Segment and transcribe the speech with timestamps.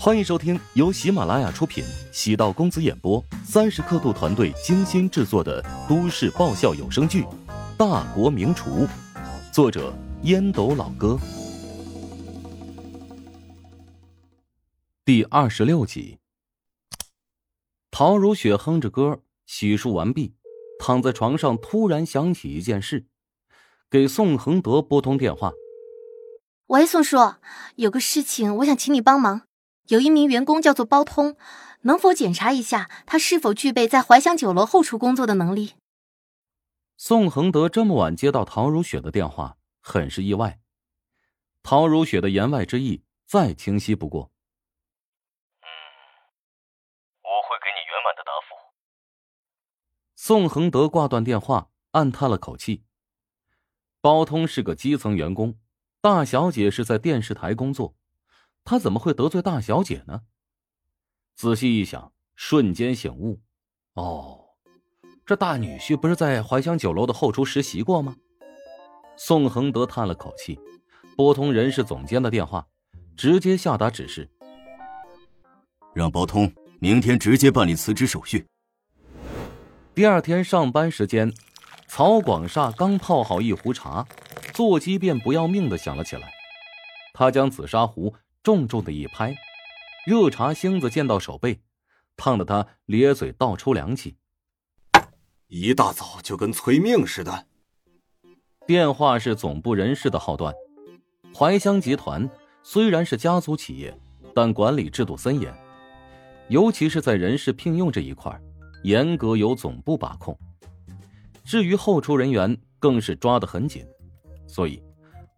[0.00, 7.24] 欢迎收听由喜马拉雅出品、喜道公子演播、三十刻度团队精心制作的都市爆笑有声剧
[7.76, 8.86] 《大国名厨》，
[9.52, 9.92] 作者
[10.22, 11.18] 烟斗老哥，
[15.04, 16.18] 第二十六集。
[17.90, 20.32] 陶如雪哼着歌，洗漱完毕，
[20.78, 23.06] 躺在床上，突然想起一件事，
[23.90, 25.52] 给宋恒德拨通电话
[26.68, 27.16] ：“喂，宋叔，
[27.74, 29.42] 有个事情，我想请你帮忙。”
[29.88, 31.36] 有一名员工叫做包通，
[31.82, 35.76] 能否检查一下他是否具备在怀香酒楼后厨工作的能力？
[36.98, 40.60] 宋恒德这么晚接到陶如雪的电话，很是意外。
[41.62, 44.30] 陶如雪的言外之意再清晰不过。
[45.62, 45.68] 嗯，
[47.22, 48.54] 我会给你圆满的答复。
[50.14, 52.84] 宋恒德挂断电话，暗叹了口气。
[54.02, 55.58] 包通是个基层员工，
[56.02, 57.94] 大小姐是在电视台工作。
[58.70, 60.20] 他怎么会得罪大小姐呢？
[61.34, 63.40] 仔细一想，瞬间醒悟：
[63.94, 64.40] 哦，
[65.24, 68.14] 这大女婿不是在怀香酒楼的后厨实习过吗？
[69.16, 70.60] 宋恒德叹了口气，
[71.16, 72.66] 拨通人事总监的电话，
[73.16, 74.28] 直接下达指示：
[75.94, 78.46] 让包通明天直接办理辞职手续。
[79.94, 81.32] 第二天上班时间，
[81.86, 84.06] 曹广厦刚泡好一壶茶，
[84.52, 86.30] 座机便不要命的响了起来。
[87.14, 88.14] 他将紫砂壶。
[88.48, 89.36] 重重的一拍，
[90.06, 91.60] 热茶星子溅到手背，
[92.16, 94.16] 烫得他咧嘴倒抽凉气。
[95.48, 97.46] 一大早就跟催命似的。
[98.66, 100.54] 电话是总部人事的号段。
[101.34, 102.26] 怀香集团
[102.62, 103.94] 虽然是家族企业，
[104.34, 105.54] 但管理制度森严，
[106.48, 108.34] 尤其是在人事聘用这一块，
[108.82, 110.34] 严格由总部把控。
[111.44, 113.84] 至于后厨人员，更是抓得很紧。
[114.46, 114.82] 所以，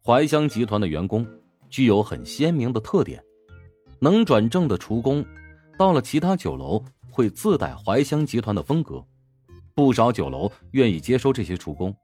[0.00, 1.26] 怀香集团的员工。
[1.70, 3.22] 具有很鲜明的特点，
[4.00, 5.24] 能转正的厨工，
[5.78, 9.02] 到了其他酒楼会自带怀香集团的风格，
[9.74, 11.94] 不少酒楼愿意接收这些厨工，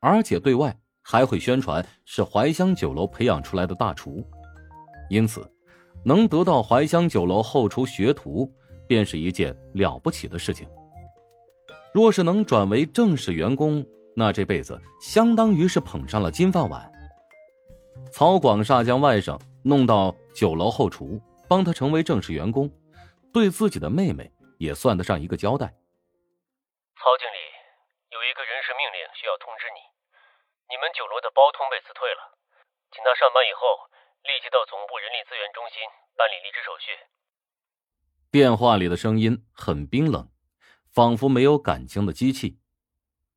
[0.00, 4.22] 而且对外还会宣传是怀香酒楼培养出来的大厨，
[5.08, 5.48] 因此，
[6.04, 8.52] 能得到怀香酒楼后厨学徒，
[8.86, 10.68] 便是一件了不起的事情。
[11.92, 13.84] 若是能转为正式员工，
[14.14, 16.90] 那这辈子相当于是捧上了金饭碗。
[18.12, 22.70] 曹广厦将外甥弄到酒楼后厨，帮他成为正式员工，
[23.32, 25.66] 对自己的妹妹也算得上一个交代。
[26.96, 27.38] 曹经理，
[28.10, 29.80] 有一个人事命令需要通知你，
[30.68, 32.38] 你们酒楼的包通被辞退了，
[32.90, 33.62] 请他上班以后
[34.24, 35.80] 立即到总部人力资源中心
[36.16, 36.92] 办理离职手续。
[38.30, 40.28] 电话里的声音很冰冷，
[40.92, 42.58] 仿佛没有感情的机器。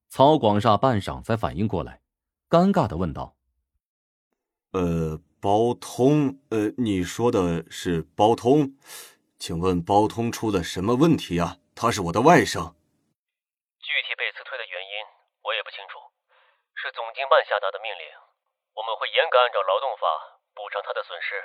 [0.09, 2.02] 曹广厦半晌才反应过来，
[2.50, 3.35] 尴尬的问道。
[4.73, 8.73] 呃，包通，呃，你说的是包通，
[9.38, 11.57] 请问包通出了什么问题啊？
[11.75, 12.73] 他是我的外甥。
[13.78, 14.94] 具体被辞退的原因
[15.45, 16.01] 我也不清楚，
[16.73, 18.01] 是总经办下达的命令，
[18.73, 21.38] 我们会严格按照劳动法补偿他的损失。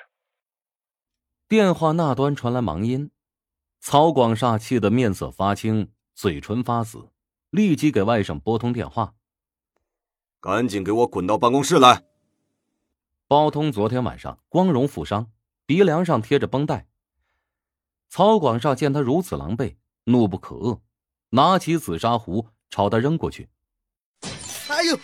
[1.46, 3.10] 电话那端传来忙音，
[3.78, 7.10] 曹广厦气得面色发青，嘴唇发紫，
[7.50, 9.12] 立即给外甥拨通电话
[10.40, 12.07] ：“赶紧给我滚到办公室来。”
[13.28, 15.30] 包通昨天晚上光荣负伤，
[15.66, 16.86] 鼻梁上贴着绷带。
[18.08, 20.80] 曹广少见他如此狼狈，怒不可遏，
[21.28, 23.50] 拿起紫砂壶朝他扔过去。
[24.70, 24.98] 哎呦！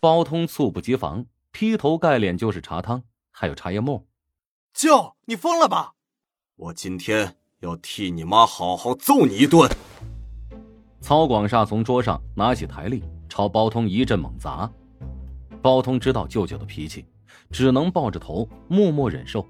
[0.00, 4.04] 包通猝不及防，劈头盖脸就是茶汤，还有茶叶沫。
[4.72, 5.94] 舅，你疯了吧？
[6.56, 9.70] 我今天要替你妈好好揍你一顿！
[11.00, 14.68] 曹广厦从桌上拿起台历，朝包通一阵猛砸。
[15.64, 17.06] 包通知道舅舅的脾气，
[17.50, 19.48] 只能抱着头默默忍受。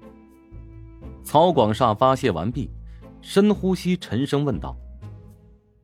[1.25, 2.71] 曹广厦发泄完毕，
[3.19, 4.77] 深呼吸，沉声问道：“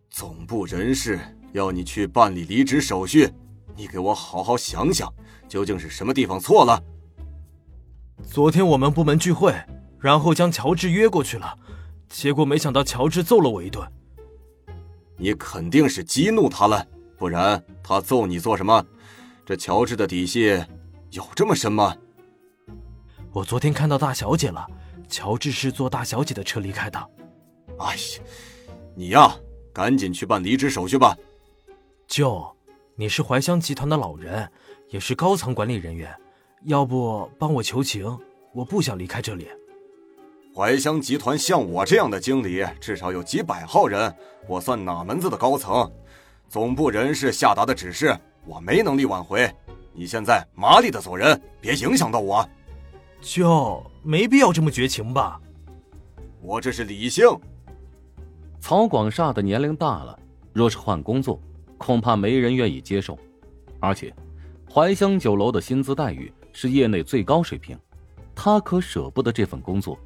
[0.09, 1.19] 总部人事
[1.52, 3.30] 要你去办理离职手续，
[3.75, 5.14] 你给我好好想想，
[5.50, 6.81] 究竟是什么地方错了？”
[8.24, 9.54] 昨天我们部门聚会，
[10.00, 11.60] 然后将乔治约过去了，
[12.07, 13.86] 结果没想到乔治揍了我一顿。
[15.18, 16.88] 你肯定是激怒他了，
[17.18, 18.81] 不然他揍你做什么？
[19.46, 20.64] 这乔治的底细
[21.12, 21.96] 有这么深吗？
[23.34, 24.68] 我昨天看到大小姐了，
[25.10, 27.00] 乔治是坐大小姐的车离开的。
[27.80, 28.02] 哎呀，
[28.96, 29.36] 你呀，
[29.74, 31.18] 赶紧去办离职手续吧。
[32.08, 32.46] 舅，
[32.96, 34.50] 你是怀乡集团的老人，
[34.90, 36.14] 也是高层管理人员，
[36.66, 38.18] 要不帮我求情？
[38.54, 39.48] 我不想离开这里。
[40.54, 44.14] 怀乡集团像我这样的经理至少有几百号人，
[44.48, 45.90] 我算哪门子的高层？
[46.50, 48.16] 总部人事下达的指示。
[48.46, 49.50] 我没能力挽回，
[49.94, 52.48] 你现在麻利的走人，别影响到我。
[53.22, 55.40] 就，没必要这么绝情吧？
[56.42, 57.24] 我这是理性。
[58.60, 60.18] 曹广厦的年龄大了，
[60.54, 61.40] 若是换工作，
[61.78, 63.18] 恐怕没人愿意接受。
[63.80, 64.14] 而且，
[64.72, 67.78] 怀香酒楼的薪资待遇是业内最高水平，
[68.34, 69.98] 他可舍不得这份工作。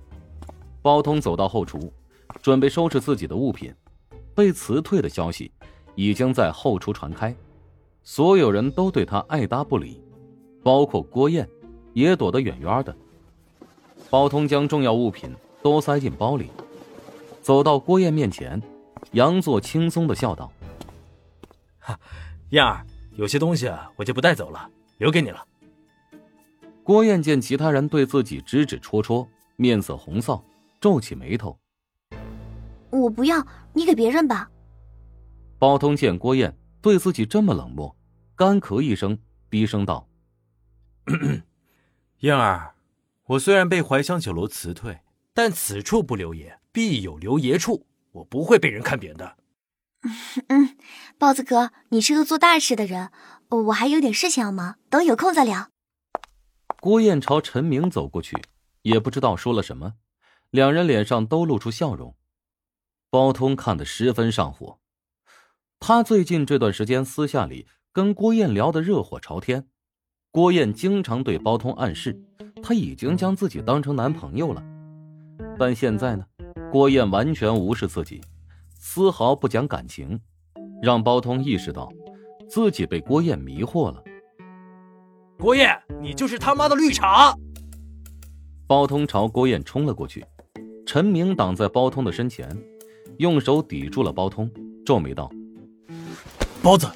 [0.82, 1.92] 包通走到后厨，
[2.42, 3.74] 准备收拾自己的物品，
[4.34, 5.52] 被辞退的消息
[5.96, 7.36] 已经在后厨传开，
[8.08, 10.00] 所有人都对他爱搭不理，
[10.64, 11.50] 包括郭燕，
[11.94, 12.96] 也躲得远远的。
[14.12, 16.52] 包通将重要物品都塞进包里，
[17.42, 18.62] 走到郭燕面前，
[19.14, 20.52] 杨作轻松的笑道
[21.82, 22.00] ：“哈，
[22.52, 22.86] 燕儿，
[23.16, 24.70] 有些东西我就不带走了，
[25.00, 25.44] 留给你了。”
[26.84, 29.28] 郭燕见其他人对自己指指戳戳，
[29.58, 30.40] 面色红臊。
[30.80, 31.58] 皱起眉头，
[32.92, 33.44] 我不要，
[33.74, 34.48] 你给别人吧。
[35.58, 36.56] 包通见郭燕
[36.86, 37.98] 对自己这么冷漠，
[38.36, 39.18] 干咳一声，
[39.50, 40.08] 低声道
[42.22, 42.76] ：“燕儿，
[43.26, 45.00] 我虽然被怀香酒楼辞退，
[45.34, 49.36] 但此处不留爷，必有留爷处，我不会被人看扁的。”
[50.50, 50.78] 嗯，
[51.18, 53.10] 豹子哥，你是个做大事的人，
[53.50, 55.72] 我还有点事情要忙，等有空再聊。
[56.80, 58.38] 郭燕朝陈明走过去，
[58.84, 59.96] 也不知道说了什么。
[60.52, 62.16] 两人脸上都露出笑容，
[63.10, 64.78] 包通看得十分上火。
[65.88, 69.68] 他最近这段时间私下里跟郭燕聊得热火朝天，
[70.32, 72.20] 郭燕经常对包通暗示，
[72.64, 74.64] 他已经将自己当成男朋友了。
[75.60, 76.26] 但现在呢，
[76.72, 78.20] 郭燕完全无视自己，
[78.80, 80.20] 丝毫不讲感情，
[80.82, 81.88] 让包通意识到
[82.50, 84.04] 自己被郭燕迷惑了。
[85.38, 87.36] 郭燕，你就是他妈的绿茶！
[88.66, 90.26] 包通朝郭燕冲了过去。
[90.84, 92.50] 陈明挡在包通的身前，
[93.20, 94.50] 用手抵住了包通，
[94.84, 95.30] 皱眉道
[96.66, 96.90] ：“包子，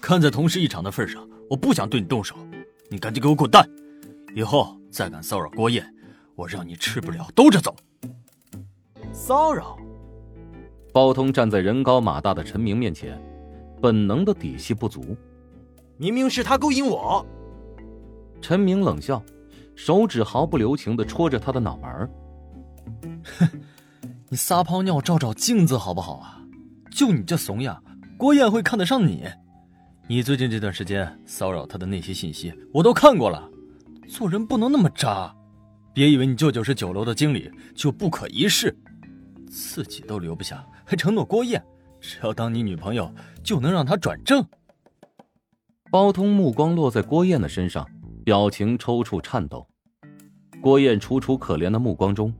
[0.00, 2.34] 看在同事一场的份上，我不想对你动手，
[2.88, 3.62] 你赶紧给我滚蛋！
[4.34, 5.84] 以后再敢骚扰郭燕，
[6.34, 7.76] 我让你吃不了兜着走。”
[9.12, 9.76] 骚扰？
[10.94, 13.22] 包通站在人高马大的陈明面前，
[13.82, 15.14] 本能的底气不足。
[15.98, 17.22] 明明是他勾引我。
[18.40, 19.22] 陈明冷笑，
[19.76, 22.10] 手指毫不留情的戳着他的脑门
[23.24, 23.46] 哼，
[24.30, 26.40] 你撒泡尿照照镜子好不好啊？
[26.90, 27.84] 就你这怂样，
[28.22, 29.24] 郭燕会看得上你？
[30.06, 33.50] 你最近这段时间骚扰她的那些信息我都看过了，
[34.06, 35.34] 做人不能那么渣。
[35.92, 38.72] 别以为你舅舅是酒楼的经理就不可一世，
[39.48, 41.60] 自己都留不下，还承诺郭燕
[42.00, 44.46] 只要当你女朋友就能让她转正。
[45.90, 47.84] 包通目光落在郭燕的身上，
[48.24, 49.66] 表情抽搐颤抖。
[50.60, 52.32] 郭燕楚楚可怜的目光中。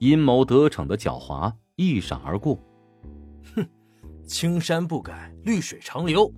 [0.00, 2.58] 阴谋得逞的狡猾一闪而过，
[4.32, 6.32] 青山不改，绿水长流，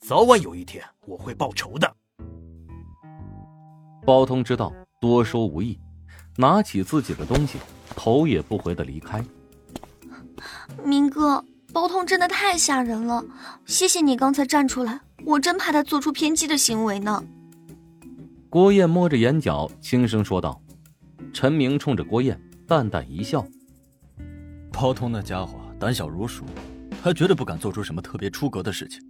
[0.00, 1.96] 早晚有一天我会报仇的。
[4.04, 5.80] 包通知道多说无益，
[6.36, 7.58] 拿起自己的东西，
[7.96, 9.24] 头也不回的离开。
[10.84, 11.42] 明哥，
[11.72, 13.24] 包通真的太吓人了，
[13.64, 17.24] 谢谢你刚才站出来，我真怕他做出偏激的行为呢。
[18.50, 20.60] 郭燕摸着眼角，轻声说道。
[21.32, 22.38] 陈明冲着郭燕。
[22.66, 23.42] 淡淡一笑，
[24.70, 26.44] 包通那家伙胆小如鼠，
[27.08, 29.02] 他绝对不敢做出什么特别出格的事情。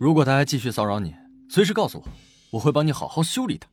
[0.00, 1.14] 如果他还继续骚扰你，
[1.50, 2.08] 随时告诉我，
[2.52, 3.68] 我会帮你好好修理他。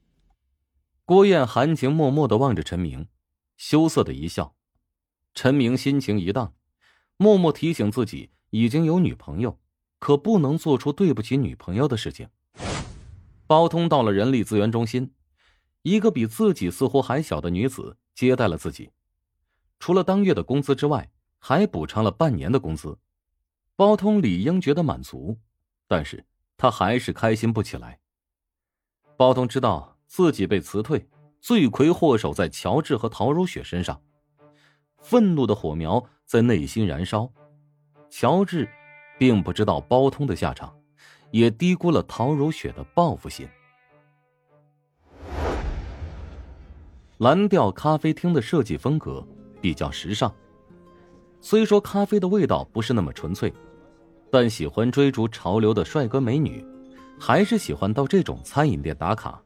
[1.05, 3.07] 郭燕含情脉脉的望着陈明，
[3.55, 4.55] 羞涩的一笑。
[5.33, 6.53] 陈明心情一荡，
[7.15, 9.57] 默默提醒自己已经有女朋友，
[9.99, 12.27] 可不能做出对不起女朋友的事情。
[13.47, 15.13] 包通到了人力资源中心，
[15.83, 18.91] 一个比自己似乎还小的女子接待了自己。
[19.79, 22.99] 除了当月的工资之外，还补偿了半年的工资。
[23.81, 25.35] 包通理应觉得满足，
[25.87, 26.23] 但是
[26.55, 27.99] 他还是开心不起来。
[29.17, 31.09] 包通知道自己被辞退，
[31.39, 33.99] 罪魁祸首在乔治和陶如雪身上，
[34.99, 37.27] 愤怒的火苗在内心燃烧。
[38.07, 38.69] 乔治
[39.17, 40.71] 并不知道包通的下场，
[41.31, 43.49] 也低估了陶如雪的报复心。
[47.17, 49.27] 蓝调咖啡厅的设计风格。
[49.59, 50.31] 比较时尚，
[51.39, 53.51] 虽说咖啡的味道不是那么纯粹，
[54.31, 56.65] 但喜欢追逐潮流的帅哥美女，
[57.19, 59.39] 还是喜欢到这种餐饮店打卡。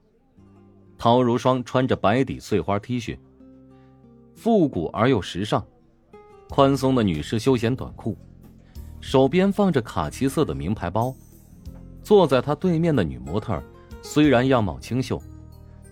[0.97, 3.17] 陶如霜穿着白底碎花 T 恤，
[4.35, 5.65] 复古而又时尚，
[6.49, 8.15] 宽松的女士休闲短裤，
[9.01, 11.13] 手边放着卡其色的名牌包。
[12.03, 13.59] 坐在她对面的女模特，
[14.03, 15.19] 虽然样貌清秀，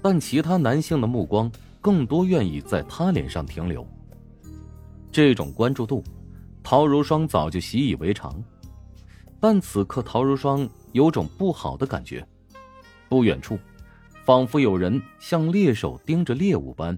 [0.04, 3.86] 但其他男性的目光更多愿意在她脸上停留。
[5.12, 6.04] 这种关注度，
[6.62, 8.42] 陶如霜早就习以为常，
[9.44, 12.26] 但此刻陶如霜有种不好的感觉。
[13.10, 13.60] 不远处，
[14.24, 16.98] 仿佛有人像猎手盯着猎物般，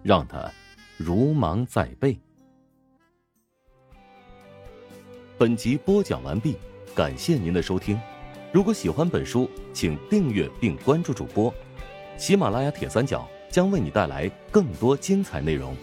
[0.00, 0.48] 让他
[0.96, 2.16] 如芒在背。
[5.36, 6.54] 本集播讲完毕，
[6.94, 7.98] 感谢您的收听。
[8.52, 11.52] 如果喜欢本书，请订阅并关注主播。
[12.16, 15.76] 喜马拉雅铁三角将为你带来更多精彩内容。